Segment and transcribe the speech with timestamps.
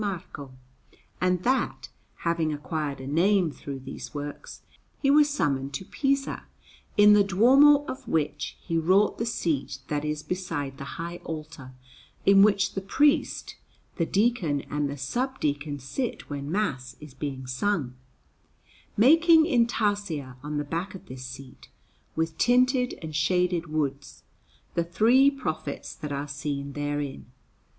[0.01, 0.55] Marco;
[1.21, 1.89] and that,
[2.25, 4.63] having acquired a name through these works,
[4.99, 6.47] he was summoned to Pisa,
[6.97, 11.73] in the Duomo of which he wrought the seat that is beside the high altar,
[12.25, 13.57] in which the priest,
[13.97, 17.93] the deacon, and the sub deacon sit when Mass is being sung;
[18.97, 21.69] making in tarsia on the back of this seat,
[22.15, 24.23] with tinted and shaded woods,
[24.73, 27.27] the three prophets that are seen therein.